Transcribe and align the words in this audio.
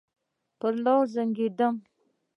پر 0.59 0.73
لار 0.83 1.05
زنګېدم. 1.13 1.75